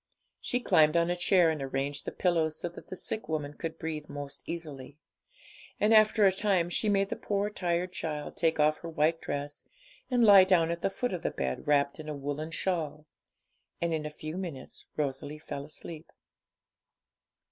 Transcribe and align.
She 0.39 0.59
climbed 0.59 0.97
on 0.97 1.11
a 1.11 1.15
chair 1.15 1.51
and 1.51 1.61
arranged 1.61 2.05
the 2.05 2.11
pillows, 2.11 2.57
so 2.57 2.69
that 2.69 2.87
the 2.87 2.95
sick 2.95 3.29
woman 3.29 3.53
could 3.53 3.77
breathe 3.77 4.09
most 4.09 4.41
easily. 4.47 4.97
And 5.79 5.93
after 5.93 6.25
a 6.25 6.31
time 6.31 6.71
she 6.71 6.89
made 6.89 7.09
the 7.09 7.15
poor 7.15 7.51
tired 7.51 7.91
child 7.93 8.35
take 8.35 8.59
off 8.59 8.79
her 8.79 8.89
white 8.89 9.21
dress, 9.21 9.63
and 10.09 10.23
lie 10.25 10.43
down 10.43 10.71
at 10.71 10.81
the 10.81 10.89
foot 10.89 11.13
of 11.13 11.21
the 11.21 11.29
bed, 11.29 11.67
wrapped 11.67 11.99
in 11.99 12.09
a 12.09 12.15
woollen 12.15 12.49
shawl. 12.49 13.05
And 13.79 13.93
in 13.93 14.07
a 14.07 14.09
few 14.09 14.37
minutes 14.39 14.87
Rosalie 14.97 15.37
fell 15.37 15.65
asleep. 15.65 16.11